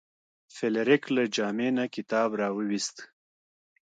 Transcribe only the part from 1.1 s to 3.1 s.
له جامې نه کتاب راویوست.